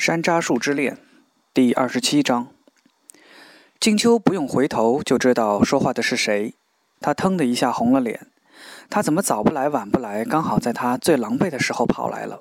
[0.00, 0.96] 山楂树之恋，
[1.52, 2.48] 第二十七章。
[3.78, 6.54] 静秋不用回头就知道说话的是谁，
[7.02, 8.28] 他腾的一下红了脸。
[8.88, 12.40] 他怎么早不来晚不来，刚好在他最狼狈的时候跑来了。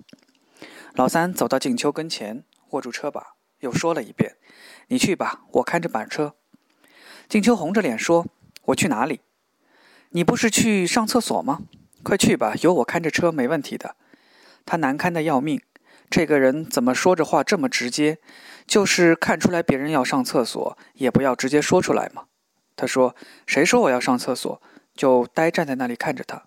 [0.93, 4.37] 老三走到静秋跟前，握住车把，又说了一遍
[4.87, 6.35] ：“你去吧，我看着板车。”
[7.27, 8.25] 静秋红着脸说
[8.67, 9.19] ：“我去哪里？
[10.11, 11.59] 你不是去上厕所吗？
[12.03, 13.97] 快去吧，有我看着车，没问题的。”
[14.65, 15.61] 他难堪的要命。
[16.09, 18.17] 这个人怎么说着话这么直接？
[18.65, 22.25] 就是看出来别人要上厕所，也不要直接说出来嘛。
[22.75, 23.15] 他说
[23.47, 24.61] ：“谁说我要上厕所？”
[24.95, 26.43] 就呆站在那里看着他。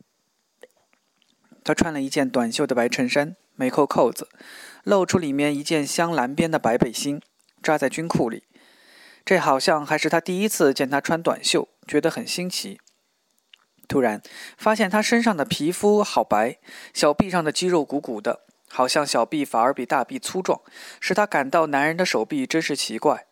[1.64, 4.28] 他穿了一件短袖的白衬衫，没扣扣子，
[4.84, 7.20] 露出里面一件镶蓝边的白背心，
[7.62, 8.44] 扎在军裤里。
[9.24, 12.80] 这好像还是他第一次见他穿短袖，觉得很新奇。
[13.88, 14.22] 突然
[14.56, 16.58] 发现他身上的皮肤好白，
[16.94, 18.46] 小臂上的肌肉鼓鼓的。
[18.74, 20.62] 好像小臂反而比大臂粗壮，
[20.98, 23.26] 使他感到男人的手臂真是奇怪。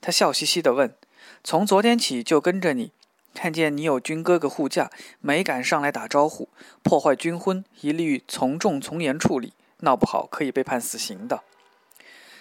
[0.00, 0.96] 他笑嘻嘻地问
[1.44, 2.90] ：“从昨天起就跟着你，
[3.34, 6.48] 看见你有军哥哥护驾，没敢上来打招呼，
[6.82, 11.42] 破坏军婚，一律从重从严处理，闹不好可以被判死刑的。”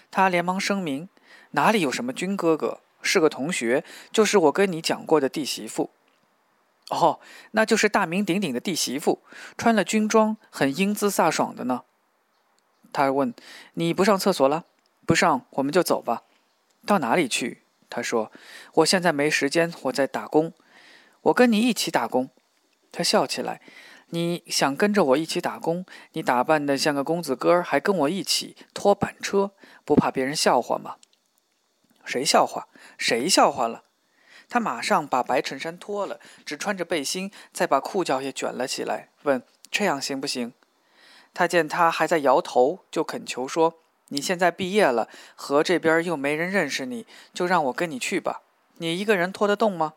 [0.09, 1.09] 他连忙声明
[1.51, 5.89] ：“哪里有什么军哥哥，是个同学，就是我跟你讲过的弟媳妇。”
[6.89, 7.19] 哦，
[7.51, 9.21] 那就是大名鼎鼎的弟媳妇，
[9.57, 11.83] 穿了军装，很英姿飒爽的呢。
[12.93, 13.33] 他问
[13.75, 14.65] ：“你不上厕所了？
[15.05, 16.23] 不上，我们就走吧。
[16.85, 18.31] 到哪里去？”他说
[18.75, 20.53] ：“我现在没时间，我在打工。
[21.21, 22.29] 我跟你一起打工。”
[22.91, 23.61] 他笑起来
[24.11, 25.85] ：“你想跟着我一起打工？
[26.13, 29.51] 你打扮的像个公子哥，还跟我一起拖板车，
[29.85, 30.95] 不怕别人笑话吗
[32.03, 32.67] ？”“谁笑话？
[32.97, 33.83] 谁笑话了？”
[34.49, 40.53] 他马上把白衬衫脱了，只穿着背心，再把裤脚也卷了起来，问：“这样行不行？”
[41.33, 43.79] 他见他还在摇头，就恳求说
[44.09, 48.41] ：“你现在毕业了，河这边又没人认识你，就让我跟你去吧。
[48.77, 49.93] 你一个人拖得动吗？”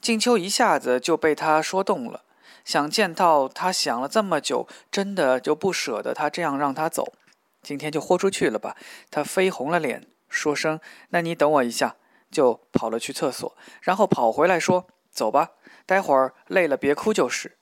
[0.00, 2.22] 静秋一下子就被他说动了，
[2.64, 7.14] 想见到他想了这么久，真的就不舍得他这样让他走。
[7.62, 8.76] 今天就豁出去了吧？
[9.10, 10.78] 他绯红了脸，说声
[11.10, 11.96] ：“那你等我一下。”
[12.28, 15.52] 就跑了去厕所，然后跑回来说：“走吧，
[15.86, 17.56] 待会儿累了别哭就是。”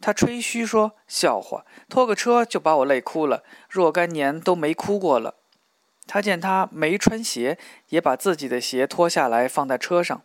[0.00, 5.34] 他吹嘘说：“笑话，拖个车就把我累哭了，若干年都没哭过了。”
[6.06, 10.22] 他见他没穿鞋，也把自己的鞋脱下来放在车上。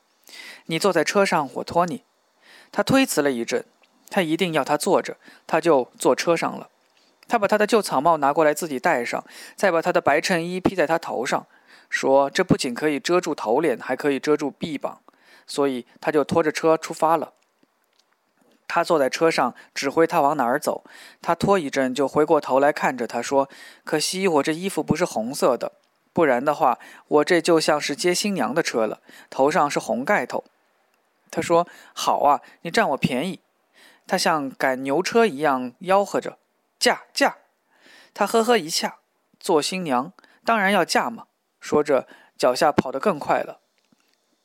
[0.68, 2.04] 你坐在车上，我拖你。
[2.72, 3.66] 他推辞了一阵，
[4.10, 6.70] 他一定要他坐着，他就坐车上了。
[7.28, 9.26] 他把他的旧草帽拿过来自己戴上，
[9.56, 11.46] 再把他的白衬衣披在他头上，
[11.90, 15.02] 说：“这不仅可以遮住头脸，还可以遮住臂膀。”
[15.46, 17.34] 所以他就拖着车出发了。
[18.74, 20.84] 他坐在车上，指挥他往哪儿走。
[21.22, 23.48] 他拖一阵，就回过头来看着他说
[23.86, 25.74] ：“可惜我这衣服不是红色的，
[26.12, 30.44] 不然的话，我这就像是接新娘的车了，头上是红盖头。”
[31.30, 33.42] 他说：“好啊，你占我便宜。”
[34.08, 36.40] 他像赶牛车一样吆喝着
[36.80, 37.38] ：“嫁嫁！”
[38.16, 38.98] 他呵呵一笑
[39.40, 40.14] ：“做新娘
[40.44, 41.28] 当然要嫁嘛。”
[41.62, 43.60] 说着，脚下跑得更快了。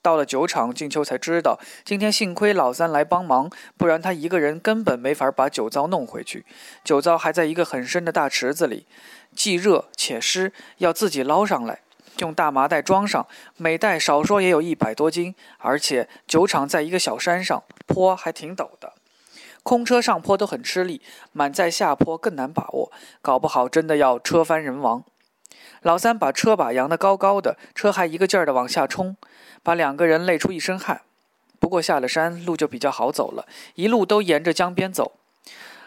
[0.09, 6.47] 到了酒厂，静秋才知道，今天幸亏老三来帮忙，不然他一个人根本没法把酒糟弄回去。
[6.83, 8.87] 酒糟还在一个很深的大池子里，
[9.37, 11.81] 既热且湿，要自己捞上来，
[12.21, 13.27] 用大麻袋装上，
[13.59, 15.35] 每袋少说也有一百多斤。
[15.59, 18.95] 而且酒厂在一个小山上，坡还挺陡的，
[19.63, 21.03] 空车上坡都很吃力，
[21.33, 25.05] 满载下坡更难把握，搞不好真的要车翻人亡。
[25.83, 29.17] 老三把车把扬得高高的，车还一个劲儿地往下冲，
[29.63, 31.03] 把两个人累出一身汗。
[31.61, 35.13] 不过下了山，路就比较好走了，一路都沿着江边走。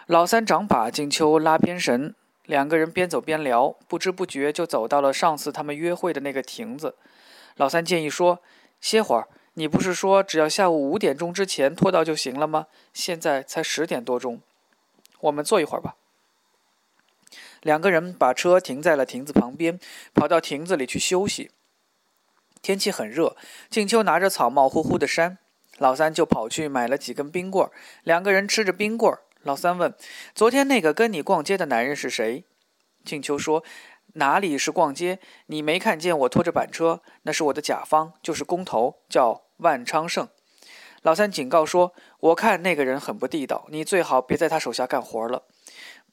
[0.07, 2.13] 老三掌把，静秋拉边绳，
[2.45, 6.95] 两个人边走边聊，不知不觉就走到了上次他们约会的那个亭子。
[7.55, 8.39] 老三建议说
[8.81, 12.67] ：“歇会儿，你不是说只要下午五点钟之前拖到就行了吗？
[12.93, 14.41] 现在才十点多钟，
[15.21, 15.95] 我们坐一会儿吧。”
[17.61, 19.79] 两个人把车停在了亭子旁边，
[20.13, 21.51] 跑到亭子里去休息。
[22.61, 23.35] 天气很热，
[23.69, 25.37] 静秋拿着草帽呼呼的扇，
[25.77, 27.71] 老三就跑去买了几根冰棍儿。
[28.03, 29.95] 两个人吃着冰棍儿，老三问
[30.35, 32.45] ：“昨天那个跟你逛街的男人是谁？”
[33.03, 33.63] 静秋说
[34.13, 35.19] ：“哪里是逛街？
[35.47, 37.01] 你没看见我拖着板车？
[37.23, 40.27] 那是我的甲方，就是工头，叫万昌盛。”
[41.01, 45.45] 老三警告说：“我看那个人很不地道，你最好别在他手下干活了。”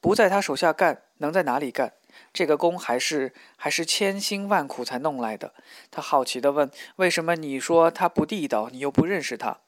[0.00, 1.94] 不在他手下干，能在哪里干？
[2.32, 5.54] 这个工还是还是千辛万苦才弄来的。
[5.90, 9.58] 他好奇地问：“为什么你说他不地道，你又不认识他？”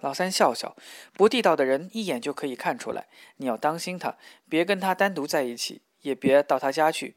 [0.00, 0.76] 老三笑笑
[1.14, 3.06] ：“不地道的人一眼就可以看出来，
[3.36, 4.16] 你要当心他，
[4.48, 7.16] 别跟他单独在一起，也别到他家去。”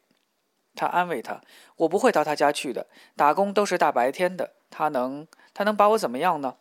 [0.75, 1.41] 他安慰他
[1.77, 6.57] ：“我不会到他家去的，打工都是大白天的，他能他能把我怎么样呢？”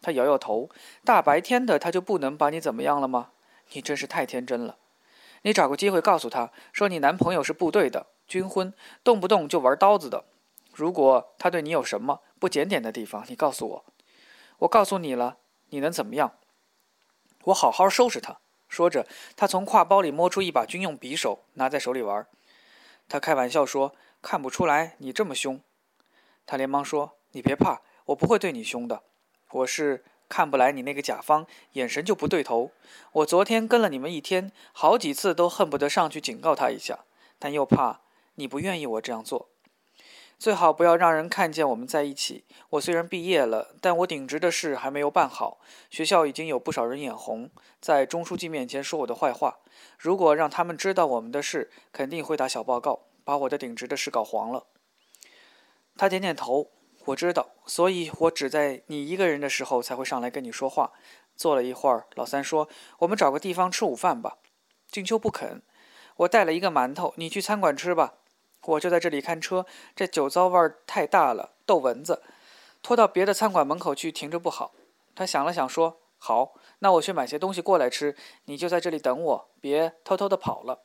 [0.00, 0.70] 他摇摇头
[1.04, 3.32] ：“大白天的，他就不能把你怎么样了吗？
[3.72, 4.78] 你真是太天真了。
[5.42, 10.24] 你找个机会告诉他说，你男朋友是部队的军婚，动不动就玩刀子的。
[10.72, 13.84] 如果他对你有什么不检点的地方，你告诉我。
[14.58, 15.38] 我告诉你了，
[15.70, 16.34] 你能怎么样？
[17.44, 18.38] 我好好收拾他。”
[18.68, 22.26] 说着，他从挎包里摸出一把军用匕首，拿在手里玩。
[23.08, 25.58] 他开玩笑说：“看不出来你这么凶。”
[26.44, 29.02] 他连忙说：“你别怕，我不会对你凶的。
[29.52, 32.70] 我是看不来你那个甲方，眼神就不对头。
[33.12, 37.00] 我昨天跟了你们一天，好几次都恨不得上去警告他一下，
[37.38, 38.00] 但又怕
[38.34, 39.48] 你不愿意我这样做。”
[40.38, 42.44] 最好不要让人看见我们在一起。
[42.70, 45.58] 我虽然毕业了，但我顶职的事还没有办好。
[45.90, 49.58] 学校已经有不少人眼红，在钟书记面前说我的坏话。
[49.98, 54.66] 如果让他们知道我们的事，肯定会打小报告，把我的顶职的事搞黄了。
[55.96, 56.70] 他点点头，
[57.08, 60.92] 我知道，所以我只在你一个人的时候才会上来跟你说话。
[61.34, 62.68] 坐了一会儿，老三说
[63.00, 64.36] ：“我们找个地方吃午饭吧。”
[64.90, 65.62] 静秋不肯。
[66.16, 68.14] 我带了一个馒头，你去餐馆吃吧。
[68.64, 69.64] 我就在这里看车，
[69.96, 72.22] 这酒糟味儿太大了，逗蚊子。
[72.82, 74.72] 拖到别的餐馆门口去停着不好。
[75.14, 80.82] 他想了想说：“好，那我去买些东西过来吃，你就在这里等我，别偷偷的跑了。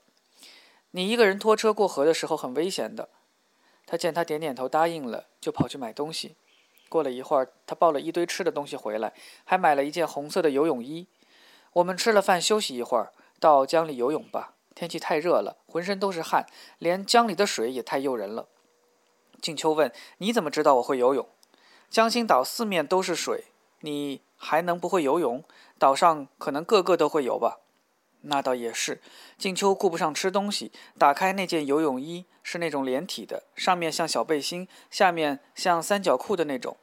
[0.91, 3.09] 你一个人拖车过河的时候很危险的。”
[3.85, 6.35] 他见他点点头答应了，就跑去买东西。
[6.89, 9.13] 过了一会儿，他抱了一堆吃的东西回来，
[9.43, 11.07] 还买了一件红色的游泳衣。
[11.73, 14.53] 我们吃了饭休息一会儿，到江里游泳吧。
[14.75, 16.47] 天气太热了，浑身都是汗，
[16.79, 18.47] 连江里的水也太诱人了。
[19.41, 21.27] 静秋问：“你怎么知道我会游泳？”
[21.89, 23.45] 江心岛四面都是水，
[23.81, 25.43] 你还能不会游泳？
[25.77, 27.59] 岛上可能个个都会游吧？
[28.23, 29.01] 那倒也是。
[29.37, 36.77] 静秋顾不上吃东西，打开那件游泳衣，是那种连体的，上面像小背心，下面像三角裤的那种，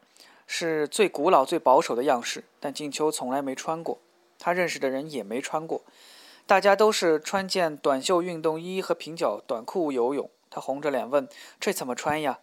[0.46, 2.44] 是最古老、最保守的样式。
[2.58, 4.00] 但静秋从来没穿过，
[4.38, 5.82] 他认识的人也没穿过。
[6.46, 10.30] 大家都是穿件短袖运动衣和平角短裤游泳。
[10.50, 11.28] 他红着脸问
[11.60, 12.40] ：“这怎么穿呀？”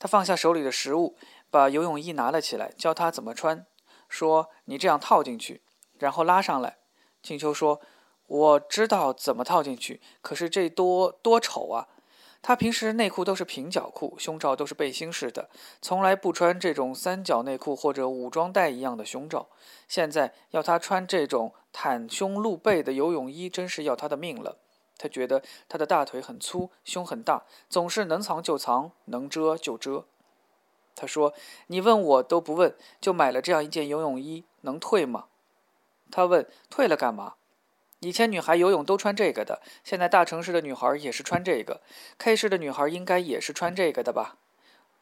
[0.00, 1.16] 他放下手里的食物，
[1.50, 3.66] 把游泳衣拿了起来，教他怎么穿，
[4.08, 5.60] 说：“你这样套进去，
[5.98, 6.78] 然后拉上来。”
[7.22, 7.82] 静秋说
[8.32, 11.88] ：“我知道怎么套进去，可是这多多丑啊！”
[12.40, 15.50] 他平时内裤都是平角裤，胸罩都是背心式的，
[15.82, 19.48] 从来不穿这种三角内裤或者武装带一样的胸罩。
[19.86, 24.56] 现在要他穿这种袒胸露背的游泳衣，真是要他的命了。
[24.96, 30.06] 他觉得他的大腿很粗，胸很大，总是能藏就藏，能遮就遮。
[30.96, 31.34] 他说
[31.68, 35.26] ：“你问我都不问，就买了这样一件游泳衣，能退吗？”
[36.10, 37.34] 他问：“退了干嘛？”
[38.02, 41.80] 以前女孩游泳都穿这个的，现在大城市的女孩也是穿这个。
[42.18, 44.38] K 市的女孩应该也是穿这个的吧？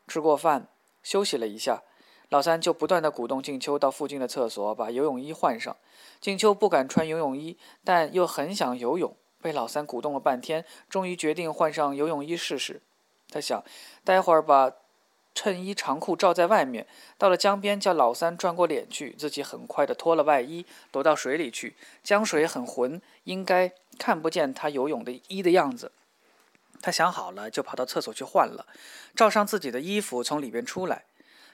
[0.06, 0.68] 吃过饭，
[1.02, 1.82] 休息了一下，
[2.28, 5.74] 老三就不断的鼓动静秋到附近的厕所把游泳衣换上。
[6.20, 12.82] 静秋不敢穿游泳衣，但又很想游泳，被老三鼓动了半天，终于决定换上游泳衣试试。
[13.30, 13.64] 他想，
[14.04, 14.70] 待会儿把。
[15.34, 16.86] 衬衣长裤罩在外面，
[17.16, 21.76] 到了江边叫老三转过脸去，自己很快的脱了外衣，躲到水里去。
[22.02, 25.92] 江水很浑，应该看不见他游泳的衣的样子。
[26.82, 28.66] 他想好了，就跑到厕所去换了，
[29.14, 31.04] 罩上自己的衣服，从里边出来。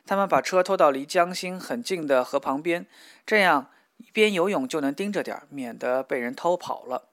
[0.07, 2.87] 他们把车拖到离江心很近的河旁边，
[3.27, 7.09] 这样一边游泳就能盯着点，免得被人偷跑了。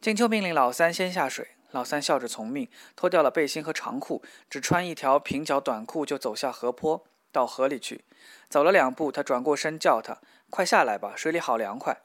[0.00, 1.48] 静秋命令老三先下水。
[1.74, 8.04] 老三笑着从命，脱掉了背心和长裤，只穿一条平角短裤就走下河坡，到河里去。
[8.48, 12.00] 走了两步，他转过身叫他：“快下来吧，水里好凉快。”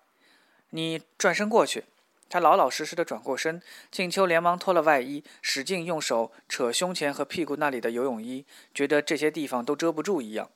[0.72, 1.86] 你转身过去。
[2.32, 3.62] 他老老实实的转过身。
[3.92, 10.50] 静秋连忙脱了外衣，使劲用手扯胸前和屁股那里的游泳衣，觉得这些地方都遮不住一样。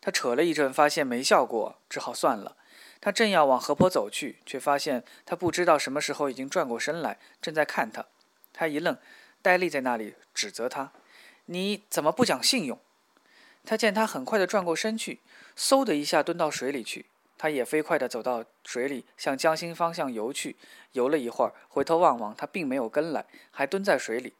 [0.00, 2.56] 他扯了一阵，发现没效果，只好算了。
[3.02, 8.06] 他正要往河坡走去，却发现他不知道什么时候已经转过身来，正在看他。
[8.54, 8.96] 他一愣，
[9.42, 10.92] 呆立在那里，指责他
[11.46, 12.78] ：“你怎么不讲信用？”
[13.66, 15.20] 他见他很快地转过身去，
[15.56, 17.06] 嗖的一下蹲到水里去。
[17.36, 20.56] 他也飞快地走到水里，向江心方向游去。
[20.92, 24.34] 游了一会儿，回头望望，他并没有跟来，还蹲在水里。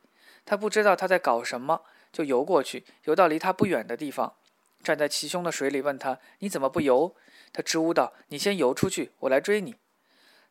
[0.47, 4.35] 他不知道他在搞什么，就游过去，游到离他不远的地方，
[4.83, 7.14] 站在齐胸的水里，问他：“你怎么不游？”
[7.52, 9.75] 他支吾道：“你先游出去，我来追你。”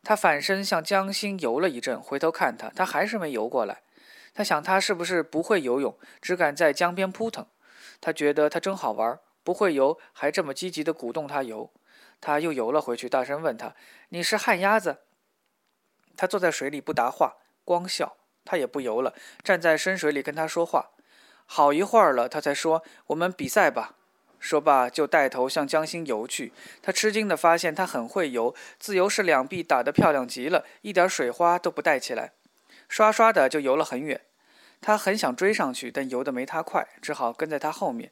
[0.03, 3.81] 他反身向江心游了一阵，回头看他，他还是没游过来。
[4.33, 7.47] 他想，他是不是不会游泳，只敢在江边扑腾？
[8.01, 11.71] 他觉得他真好玩，不会游还这么积极地鼓动他游。
[12.19, 13.75] 他又游了回去，大声问他
[14.09, 14.99] ：“你是旱鸭子？”
[16.17, 18.17] 他坐在水里不答话，光笑。
[18.45, 20.91] 他也不游了，站在深水里跟他说话。
[21.45, 23.95] 好一会儿了，他才说：“我们比赛吧。”
[24.43, 26.51] 说罢就带头向江心游去。
[26.81, 32.33] 他吃惊地发现他很会游，自由式两臂打得漂亮极了，一点水花都不带起来，
[32.89, 34.19] 刷刷的就游了很远。
[34.81, 38.11] 他很想追上去，但游得没他快，只好跟在他后面。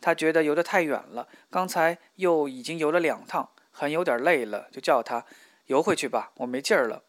[0.00, 5.24] 他觉得游得太远了，刚才又已经游了两趟，很有点累了，就叫他
[5.66, 7.04] 游回去吧，我没劲儿了。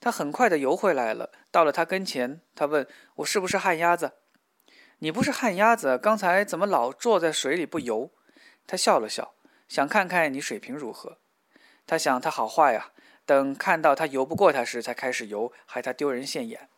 [0.00, 2.86] 他很快地游回来了，到了他跟前，他问
[3.16, 4.12] 我是不是旱鸭子。
[5.00, 8.10] 你不是旱鸭子，刚才怎么老坐在水里不游？
[8.66, 9.34] 他笑了笑，
[9.68, 11.18] 想看看你水平如何。
[11.86, 12.92] 他想他好坏呀，
[13.26, 16.70] 等看到他游不过他时，才开始游，害他丢人现眼。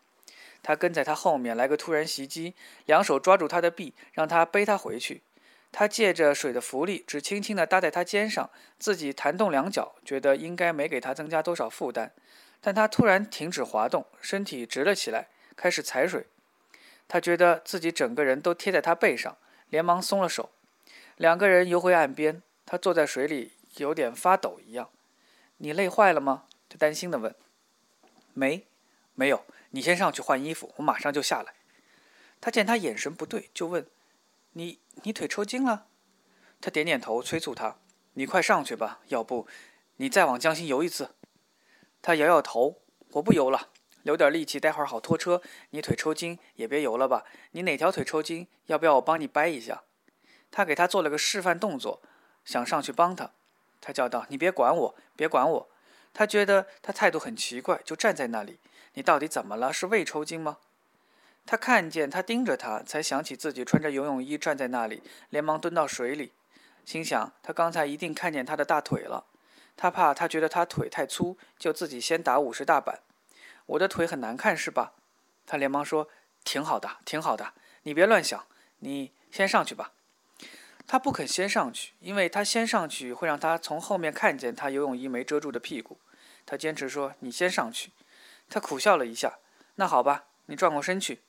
[0.65, 2.57] 他跟在他后面来个突然袭击，
[2.87, 5.23] 两手抓住他的臂，让他背他回去。
[5.71, 12.13] 他借着水的浮力，只轻轻地搭在他肩上，自己弹动两脚，觉得应该没给他增加多少负担。
[12.61, 16.27] 但他突然停止滑动，身体直了起来，开始踩水。
[17.09, 19.38] 他觉得自己整个人都贴在他背上，
[19.71, 20.50] 连忙松了手。
[21.17, 24.91] 两个人游回岸边，他坐在水里，有点发抖一样。
[25.57, 26.45] 你累坏了吗？
[26.69, 27.35] 他担心地问。
[28.35, 28.67] 没，
[29.15, 29.45] 没有。
[29.71, 31.55] 你先上去换衣服，我马上就下来。
[32.41, 33.87] 他见他眼神不对，就问
[34.53, 35.87] ：“你你腿抽筋了？”
[36.61, 37.79] 他点点头，催促他
[38.15, 39.49] ：“你快上去吧，要不
[39.97, 41.15] 你再往江心游一次。”
[42.00, 42.81] 他摇摇头
[43.15, 43.71] ：“我不游了。”
[44.02, 45.43] 留点力气，待会儿好拖车。
[45.71, 47.25] 你腿抽筋也别游了吧？
[47.52, 48.47] 你哪条腿抽筋？
[48.67, 49.83] 要不要我帮你掰一下？
[50.50, 52.00] 他给他做了个示范动作，
[52.45, 53.31] 想上去帮他。
[53.81, 55.69] 他叫道：“你别管我，别管我。”
[56.14, 58.59] 他觉得他态度很奇怪，就站在那里。
[58.95, 59.73] 你到底怎么了？
[59.73, 60.59] 是胃抽筋吗？
[61.47, 66.33] 他看见他盯着他，才想起自己穿着游泳衣站在那里，连忙蹲到水里，
[66.85, 69.26] 心想他刚才一定看见他的大腿了。
[69.76, 73.00] 他怕他觉得他腿太粗，就自己先打五十大板。
[73.69, 74.93] 我的腿很难看是吧？
[75.47, 76.09] 他连忙说
[76.45, 78.47] ：“挺好的，挺好的，你别乱想，
[78.81, 79.93] 你先上去吧。”
[80.87, 85.99] 他不肯先上去，因为他先上去会让他从后面看见他游泳衣没遮住的屁股。
[86.47, 87.93] 他坚持说：“你先上去。”
[88.49, 89.39] 他苦笑了一下
[89.77, 91.21] ：“那好吧，你转过身去。”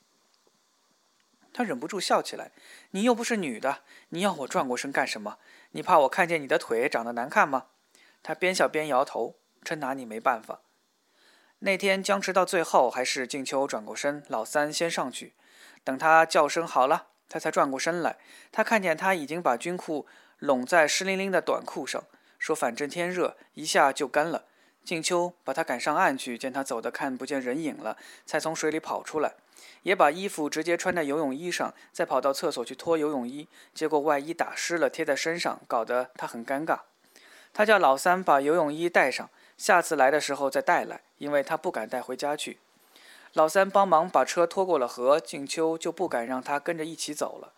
[1.51, 2.51] 他忍不住笑起来
[2.91, 5.39] ：“你又不是女的，你要我转过身干什么？
[5.72, 7.65] 你怕我看见你的腿长得难看吗？”
[8.24, 10.62] 他边笑边摇头：“真拿你没办法。”
[11.61, 15.33] 那天僵持到最后，还是静秋转过身，老三先上去。
[15.83, 18.15] 等他叫声好了，他才转过身来。
[18.49, 22.01] 他看见他已经把军裤拢在湿淋淋的短裤上，
[22.37, 24.45] 说：“反正天热，一下就干了。”
[24.85, 29.33] 静秋把他赶上岸去，见他走得看不见人影了，才从水里跑出来，
[29.83, 36.79] 也把衣服直接穿在游泳衣上，再跑到厕所去脱游泳衣，结果外衣打湿了，贴在身上，搞得他很尴尬。
[37.53, 39.29] 他叫老三把游泳衣带上。
[39.59, 42.59] 下次来的时候再带来，因为他不敢带回家去。
[43.33, 47.51] 老三帮忙把车拖过了河，静秋就不敢让他跟着一起走了。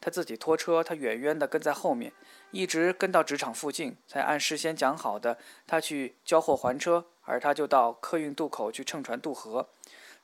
[0.00, 2.12] 他自己拖车，他远远地跟在后面，
[2.52, 5.36] 一直跟到职场附近，才按事先讲好的，
[5.66, 9.68] 他去交货还车，而他就到客运渡口去乘船渡河，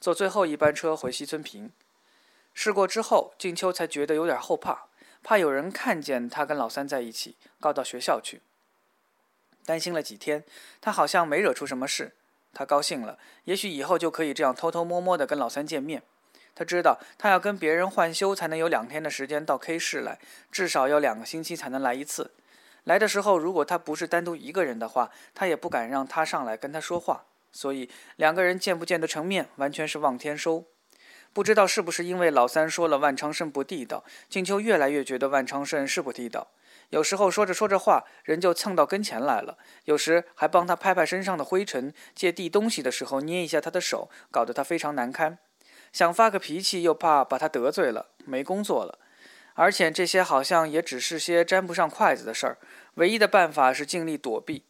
[0.00, 1.72] 坐最后一班车回西村坪。
[2.52, 4.86] 试过之后，静秋才觉得有点后怕，
[5.24, 8.40] 怕有人看见他跟老三在一起，告到学校去。
[9.64, 10.44] 担心了几天，
[10.80, 12.12] 他好像没惹出什么事。
[12.52, 16.02] 他高兴了，也许以后就可以这样偷偷摸摸地跟老三见面。
[16.54, 20.20] 他知道，他要跟别人换休才能有两天的时间到 K 市来，
[20.52, 22.30] 至少要两个星期才能来一次。
[22.84, 27.24] 来的时候，如果他不是单独一个人的话，他也不敢让他上来跟他说话。
[27.50, 30.64] 所以，两个人见不见得成面，完全是望天收。
[31.32, 36.46] 不知道是不是因为老三说了万昌盛不地道，静秋越来越觉得万昌盛是不地道。
[36.90, 45.38] 有时候说着说着话，人就蹭到跟前来了；有时还帮他拍拍身上的灰尘，借递东西的时候捏一下他的手，搞得他非常难堪。
[45.92, 48.98] 想发个脾气，又怕把他得罪了，没工作了。
[49.54, 52.58] 而且这些好像也只是些沾不上筷子的事儿，
[52.94, 54.64] 唯一的办法是尽力躲避。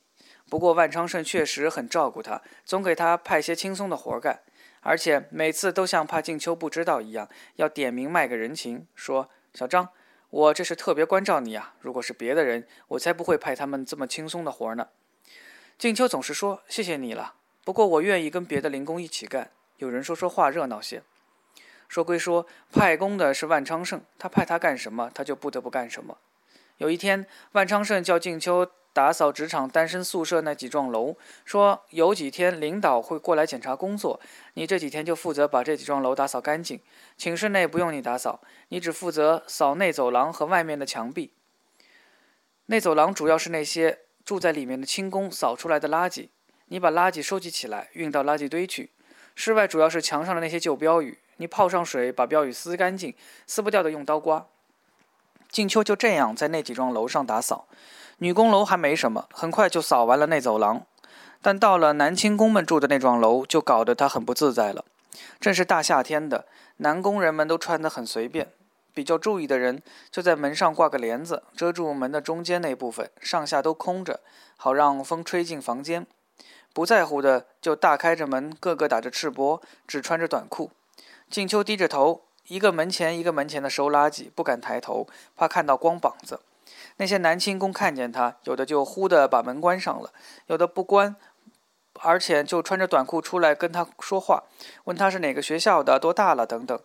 [0.51, 4.41] 不过万昌盛确实很照顾他，总给他派些轻松的活干，
[4.83, 9.89] 而且每次都像怕静秋不知道一样，要点名卖个人情，说：“小张。”
[10.35, 11.75] 我这是特别关照你啊！
[11.81, 14.89] 如果是别的人，我才不会派他们这么轻松的活呢。
[15.79, 19.53] 静秋总是说谢谢你了，不过我愿意跟别的零工一起干。
[19.77, 21.05] 有人说说话热闹些。
[21.87, 26.19] 说归说，派工的是万昌盛，他派他干什么，他就不得不干什么。
[26.79, 28.69] 有一天，万昌盛叫静秋。
[28.95, 34.21] 打扫职场单身宿舍那几幢楼，说有几天领导会过来检查工作，
[34.55, 36.81] 你这几天就负责把这几幢楼打扫干净。
[37.19, 41.33] 寝室内不用你打扫，你只负责扫内走廊和外面的墙壁。
[42.67, 46.29] 内走廊主要是那些住在里面的轻工扫出来的垃圾，
[46.67, 48.93] 你把垃圾收集起来运到垃圾堆去。
[49.35, 53.13] 室外主要是墙上的那些旧标语，你泡上水把标语撕干净，
[53.49, 54.47] 撕不掉的用刀刮。
[55.51, 57.69] 静秋就这样在那几幢楼上打扫，
[58.19, 60.83] 女工楼还没什么，很快就扫完了那走廊。
[61.43, 64.85] 但到了男轻工们住的那幢楼，就搞得他很不自在了。
[65.39, 66.47] 正是大夏天的，
[66.79, 68.49] 男工人们都穿得很随便。
[68.95, 74.21] 比较注意的人就在门上挂个帘子，遮住门的中间那部分，上下都空着，
[74.57, 76.07] 好让风吹进房间。
[76.73, 80.71] 不在乎的就大开着门，个个打着赤膊，只穿着短裤。
[81.29, 86.41] 静秋低着头，一个门前一个门前的收垃圾，不敢抬头，怕看到光膀子。
[86.97, 90.13] 那些男轻工看见他，有的就忽的把门关上了，
[90.47, 91.17] 有的不关，
[92.01, 94.45] 而且就穿着短裤出来跟他说话，
[94.85, 96.79] 问他是哪个学校的，多大了等等。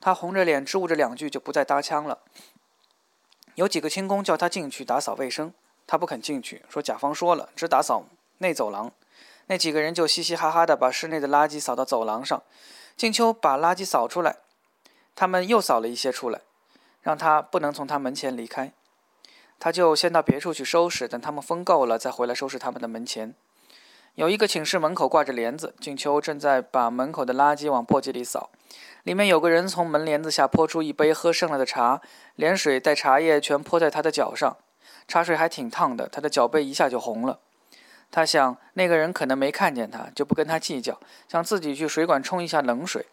[0.00, 2.18] 他红着脸支吾着两句，就不再搭腔了。
[3.54, 5.52] 有几个轻工叫他进去打扫卫生，
[5.86, 8.04] 他不肯进去，说甲方说了，只打扫
[8.38, 8.92] 内走廊。
[9.46, 12.42] 那几个人就嘻嘻哈哈的把室内的垃圾扫到走廊上。
[12.96, 14.36] 静秋把垃圾扫出来，
[15.16, 16.42] 他们又扫了一些出来，
[17.00, 18.72] 让他不能从他门前离开。
[19.58, 23.34] 他就先到别处去收拾，等他们疯够了，再回来收拾他们的门前。
[24.14, 28.50] 有一个寝室门口挂着帘子，静秋正在把门口的垃圾往簸箕里扫。
[29.04, 32.02] 里面有个人从门帘子下泼出一杯喝剩了的茶，
[32.34, 34.56] 连水带茶叶全泼在他的脚上，
[35.06, 37.38] 茶水还挺烫的，他的脚背一下就红了。
[38.10, 40.98] 他想那个人可能没看见他，就不跟他计较，
[41.28, 43.06] 想自己去水管冲一下冷水。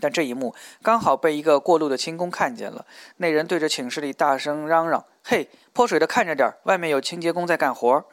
[0.00, 2.86] 但这一幕刚好被一个过路的轻工看见了，
[3.18, 8.04] 那人对着寝室里大声嚷嚷：“嘿，泼水的看着点，外面有清洁工在干活。”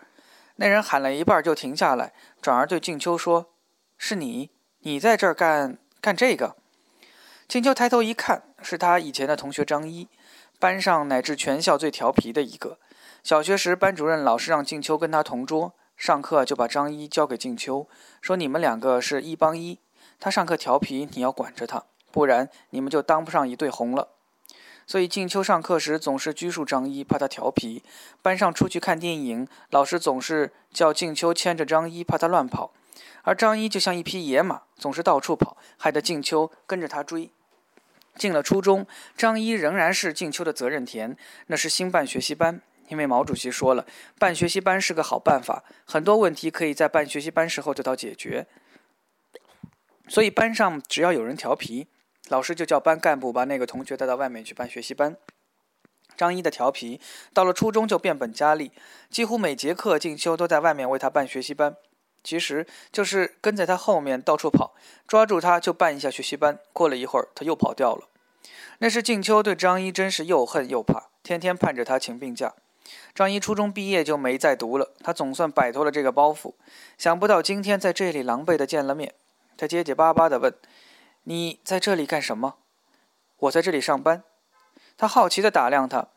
[0.58, 3.54] 那人喊了一半就停下来，转而对静秋说
[3.98, 6.56] ：“是你，你在这儿干？”干这个，
[7.48, 10.08] 静秋抬头一看，是他以前的同学张一，
[10.60, 12.80] 班上乃至全校最调皮的一个。
[13.24, 17.90] 小学时，班主任老是让静秋跟他同桌，上课就把张一交给静秋，
[18.22, 19.80] 说你们两个是一帮一，
[20.20, 24.10] 他上课调皮，你要管着他，不然你们就当不上一对红了。
[24.86, 27.84] 所以静秋上课时总是拘束张一，怕他调皮。
[28.22, 32.72] 班上出去看电影，老师总是叫静秋牵着张一，怕他乱跑。
[33.24, 37.30] 而张一就像一匹野马，总是到处跑，害得静秋跟着他追。
[38.16, 41.18] 进了初中，张一仍然是静秋的责任田。
[41.48, 43.86] 那是新办学习班，因为毛主席说了，
[44.18, 48.48] 办学习班是个好办法，很多问题可以在办学习班时候得到解决。
[50.08, 51.88] 所以班上只要有人调皮，
[52.30, 55.16] 老师就叫班干部把那个同学带到外面去办学习班。
[56.16, 57.00] 张一的调皮
[57.34, 58.72] 到了初中就变本加厉，
[59.10, 61.76] 几乎每节课静秋都在外面为他办学习班。
[62.24, 64.74] 其实就是跟在他后面到处跑，
[65.08, 66.60] 抓住他就办一下学习班。
[66.74, 68.10] 过了一会儿，他又跑掉了。
[68.80, 72.54] 那时静秋对张一真是又恨又怕，天天盼着他请病假。
[73.14, 76.56] 张一初中毕业就没再读了，他总算摆脱了这个包袱。
[76.98, 79.14] 想不到今天在这里狼狈的见了面，
[79.58, 80.54] 他结结巴巴地问
[81.24, 82.56] ：“你在这里干什么
[83.38, 84.24] ？”“我在这里上班。”
[84.96, 86.08] 他好奇地打量他：“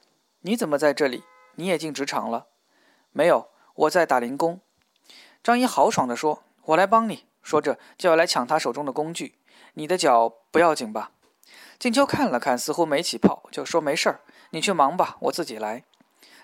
[0.42, 1.24] 你怎么在这里？
[1.56, 2.46] 你也进职场了
[3.12, 4.60] ？”“没有，我在打零工。”
[5.42, 9.38] 张一豪爽地说：“我来帮你。”说着就要来抢他手中的工具。
[9.74, 11.12] 你的脚不要紧吧？
[11.78, 15.84] 静秋看了看，似乎没起泡，就说：“没事儿，你去忙吧，我自己来。”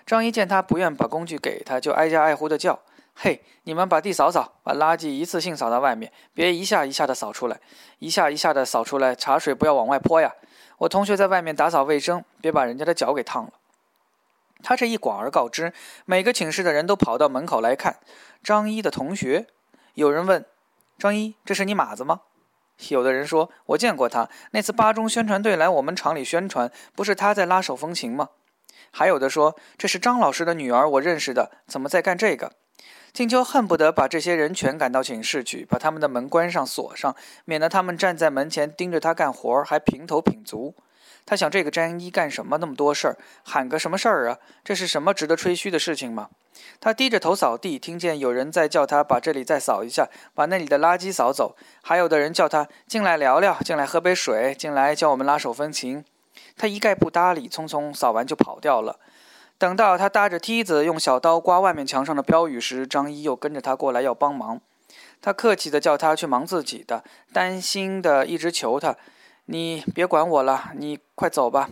[0.05, 2.81] 张一见他不愿把工具给他，就挨家挨户的叫
[3.19, 7.59] ：“嘿，你们把地扫扫，把垃圾一次性扫到外面，别一下一下的扫出来，
[7.97, 10.35] 一下一下的扫出来，茶水不要往外泼呀。
[10.77, 13.53] 我同学在外面打扫卫生，别把人家的脚给烫了。”
[14.61, 15.73] 他这一广而告之，
[16.05, 17.97] 每个寝室的人都跑到门口来看。
[18.43, 19.47] 张一的同学，
[19.95, 20.45] 有人问
[20.99, 22.21] ：“张一，这是你马子吗？”
[22.89, 28.29] 有的人说：“我见过他，那次八中宣传队来我们厂里宣传，不是他在拉手风琴吗？”
[28.93, 32.51] 还有的说：“这是张老师的女儿，我认识的，怎么在干这个？”
[33.13, 40.75] 静秋恨不得把这些人全赶到寝室去，把他们的门关上锁上，免得他们站在门前盯着他干活儿，还品头品足。
[41.25, 44.37] 他想，这个詹一干什么那么多事儿，喊个什么事儿啊？
[44.63, 46.29] 这是什么值得吹嘘的事情吗？
[46.79, 51.57] 他低着头扫地，听见有人在叫他把这里再扫一下，把那里的垃圾扫走。
[51.81, 56.05] 还有的人叫他进来聊聊，进来喝杯水，进来教我们拉手风琴。
[56.55, 58.99] 他一概不搭理，匆匆扫完就跑掉了。
[59.57, 64.61] 等到他搭着梯子用小刀刮外面墙上的标语时，张一又跟着他过来要帮忙。
[65.19, 68.95] 他客气地叫他去忙自己的，担心的一直求他。
[69.45, 71.71] 你别管我了，你快走吧。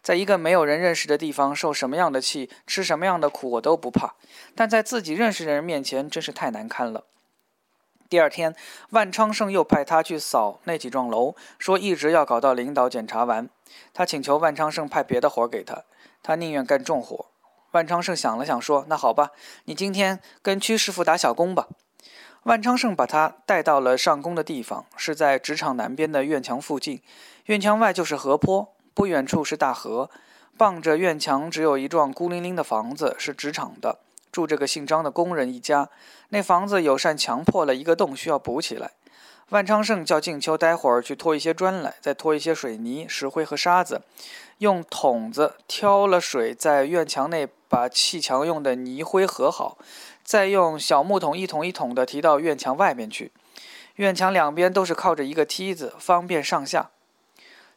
[0.00, 4.14] 在一个没有人认识的地方，受什么样的气，吃什么样的苦，我都不怕。
[4.54, 7.04] 但在自己认识的人面前，真是太难堪了。
[8.08, 8.54] 第二天，
[8.90, 13.48] 万昌胜又派他去扫那几幢楼，说一直要搞到领导检查完。
[13.92, 15.84] 他请求万昌胜派别的活给他，
[16.24, 17.26] 他宁愿干重活。
[17.72, 19.30] 万昌盛想了想，说：“那好吧，
[19.66, 21.68] 你今天跟屈师傅打小工吧。”
[22.44, 27.00] 万昌盛把他带到了上工的地方，是在职场南边的院墙附近。
[27.46, 30.10] 院墙外就是河坡，不远处是大河。
[30.56, 33.98] 傍着院墙，只有一幢孤零零的房子，是职场的，
[34.30, 35.90] 住着个姓张的工人一家。
[36.30, 38.92] 那房子有扇墙破了一个洞，需要补起来。
[39.50, 44.02] 万昌盛叫静秋待会儿去拖一些砖来，再拖一些水泥、石灰和沙子，
[44.58, 49.78] 用桶子挑了水，在院墙内把砌墙用的泥灰和好，
[50.22, 53.32] 再用小木桶一桶一桶的提到院墙外面去。
[53.96, 56.90] 院墙两边都是靠着一个梯子，方便上下。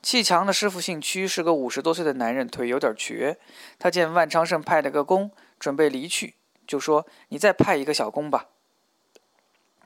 [0.02, 3.38] 砌墙的师傅姓屈，是个五十多岁的男人，腿有点瘸。
[3.78, 8.46] 他见万昌盛派了个工，准备离去，就说：“你再派一个小工吧。”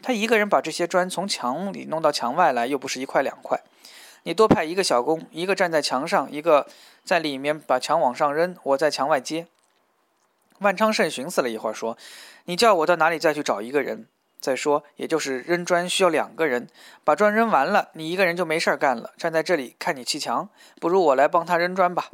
[0.02, 3.62] 他一个人把这些砖从墙里弄到墙外来，又不是一块两块。
[4.24, 6.68] 你多派一个小工，一个站在墙上，一个
[7.04, 9.48] 在里面把墙往上扔，我在墙外接。
[10.60, 11.98] 万昌盛寻思了一会儿，说
[12.46, 14.06] ：“你叫我到哪里再去找一个人？”
[14.40, 16.68] 再说，也就是扔砖需要两个人，
[17.04, 22.10] 把砖扔完了，你一个人就没事儿干了，站在这里看你砌墙，不如我来帮他扔砖吧。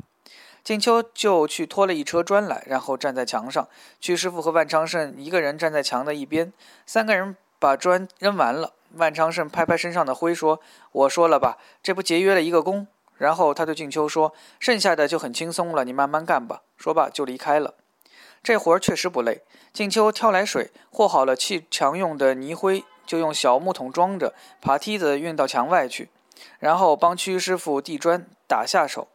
[0.64, 3.70] 静秋就去拖了一车砖来，然后站在墙上。
[4.02, 6.52] 屈师傅和万昌盛一个人站在墙的一边，
[6.86, 8.74] 三个人把砖扔完了。
[8.94, 17.74] 万昌胜拍拍身上的灰，说：“我说了吧，这不节约了一个工。”然后他对静秋说：“剩下的就很轻松了，你慢慢干吧。”说罢就离开了。
[18.42, 19.42] 这活儿确实不累。
[19.74, 26.10] 静秋挑来水，和好了砌墙用的泥灰，就用小木桶装着，爬梯子运到墙外去，
[26.60, 29.08] 然后帮屈师傅递砖打下手。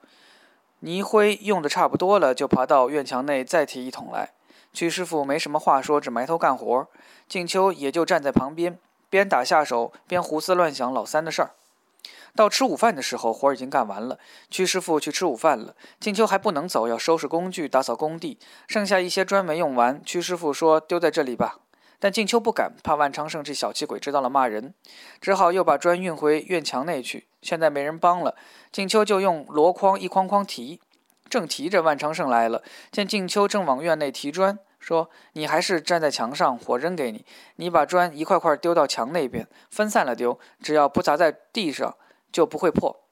[0.80, 4.30] 泥灰用的差不多了，就爬到院墙内再提一桶来。
[4.72, 6.88] 屈师傅没什么话说，只埋头干活。
[7.28, 8.78] 静秋也就站在旁边，
[9.10, 11.50] 边打下手，边胡思乱想老三的事儿。
[12.34, 14.18] 到吃午饭的时候，活儿已经干完了。
[14.50, 15.74] 屈师傅去吃午饭了。
[16.00, 18.38] 静秋还不能走，要收拾工具，打扫工地。
[18.66, 21.58] 剩下一些砖没用完，屈师傅说：“丢在这里吧。”
[22.00, 24.72] 但静秋不敢，怕万昌胜这小气鬼知道了骂人，
[25.20, 27.26] 只好又把砖运回院墙内去。
[27.42, 28.34] 现在没人帮了，
[28.72, 30.80] 静秋就用箩筐一筐筐提。
[31.32, 37.24] 正提着，万昌胜来了，见静秋正往院内提砖，说：“你还是站在墙上，火扔给你。
[37.56, 41.96] 你把砖一块块丢到墙那边，分散了丢，只要不砸在地上。”
[42.32, 43.04] 就不会破。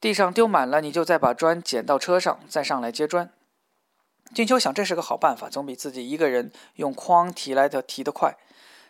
[0.00, 3.30] 地上丢满了，你就再把砖捡到车上，再上来接砖。
[4.32, 8.36] 静秋想，这是个好办法，总比自己一个人用筐提来的提得快。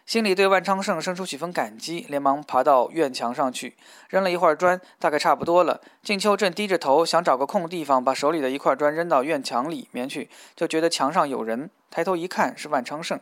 [0.04, 3.76] 心里对万昌盛生出几分感激，连忙爬到院墙上去，
[4.08, 5.80] 扔了一会儿砖，大概差不多了。
[6.02, 13.18] 静秋正低着头想找个空地方，把手里的一块砖扔到院墙里面去，就觉得墙上有人，抬头一看是万昌盛，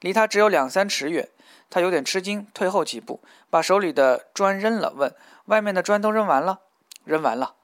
[0.00, 1.28] 离他只有两三尺远。
[1.70, 5.14] 他有点吃惊，退后几步，把手里的砖扔了，问
[5.46, 6.60] ：“外面的砖都扔完了
[7.04, 7.54] ？”“扔完了，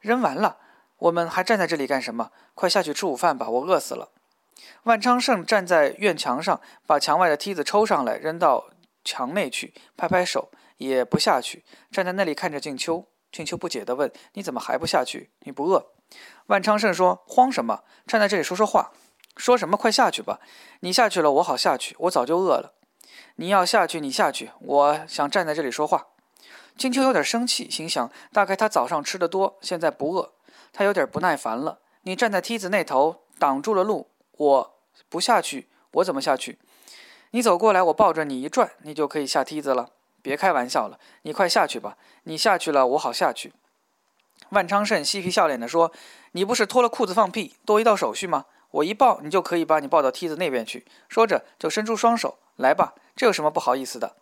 [0.00, 0.58] 扔完了。
[0.98, 2.30] ”“我们还站在这里干什么？
[2.54, 4.10] 快下去吃午饭吧，我饿死了。”
[4.84, 8.70] 万昌胜站在院墙上，把墙外的梯子抽上来，扔到
[9.04, 13.06] 墙内去，拍拍手，也不下去，站在那里看着静秋。
[13.30, 15.30] 静秋不解地问：“你怎么还不下去？
[15.40, 15.92] 你不饿？”
[16.46, 17.84] 万昌胜说：“慌什么？
[18.06, 18.92] 站在这里说说话。
[19.36, 19.76] 说什么？
[19.76, 20.40] 快下去吧！
[20.80, 21.94] 你下去了，我好下去。
[22.00, 22.72] 我早就饿了。”
[23.36, 24.50] 你要下去，你下去。
[24.60, 26.08] 我想站在这里说话。
[26.76, 30.32] 静秋有点生气，心想：大概他早上吃的多，现在不饿。
[30.72, 31.80] 他有点不耐烦了。
[32.02, 34.10] 你站在梯子那头，挡住了路。
[34.38, 34.74] 我
[35.08, 36.58] 不下去，我怎么下去？
[37.32, 39.90] 你走过来，我抱着你一转，你就可以下梯子了。
[40.22, 41.96] 别开玩笑了，你快下去吧。
[42.24, 43.52] 你下去了，我好下去。
[44.50, 45.92] 万昌盛嬉皮笑脸地说
[46.32, 48.46] ：“你不是脱了裤子放屁，多一道手续吗？
[48.70, 52.38] 我一抱，你就可以把你抱到梯子那边去。”说着，就伸出双手。
[52.56, 54.16] 来吧，这有什么不好意思的？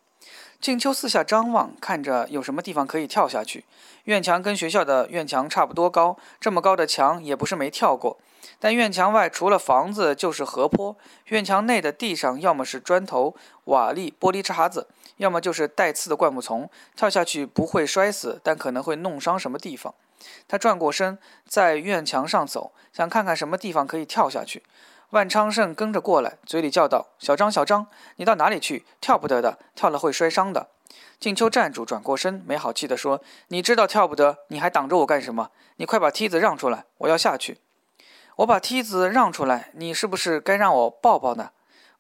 [0.61, 3.65] 静秋四下张望，看着有什么地方可以跳下去。
[4.05, 8.19] 院墙跟学校的院墙差不多高，这么高的墙也不是没跳过。
[8.59, 10.97] 但院墙外除了房子就是河坡，
[11.27, 16.69] 院墙内的地上要么是砖头、瓦砾、玻璃碴子，要么就是带刺的灌木丛。
[16.95, 19.95] 跳下去不会摔死，但可能会弄伤什么地方。
[20.49, 24.63] 他转过身，在院墙上走，想看看什么地方可以跳下去。
[25.11, 28.85] 万昌盛跟着过来，嘴里叫道：“小张，小张，你到哪里去？
[29.01, 30.69] 跳不得的，跳了会摔伤的。”
[31.21, 35.51] 静秋站住，转过身，没好气地说：“你知道跳不得，你还挡着我干什么？
[35.77, 37.59] 你快把梯子让出来，我要下去。
[38.37, 41.53] 我把梯子让出来，你是不是该让我抱抱呢？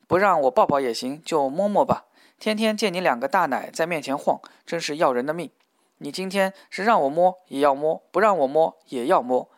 [0.07, 2.05] 不让我抱抱也行，就摸摸吧。
[2.39, 5.51] 天天见你两个大奶在面前晃，真是要人的命。
[5.99, 9.49] 你今天是让我摸也要摸，不让我摸也要摸。”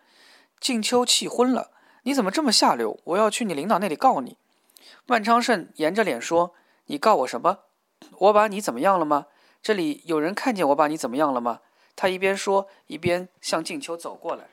[0.61, 1.73] 静秋气昏了。
[2.05, 3.01] 你怎么这么下流？
[3.05, 4.37] 我要去你领导那里告你。
[5.07, 6.55] 万昌胜严着脸说
[6.87, 7.59] ：“你告我什么？
[8.19, 9.27] 我把你怎么样了吗？
[9.61, 11.59] 这里有人看见我把你怎么样了吗？”
[11.97, 14.51] 他一边说，一边向静秋走过来。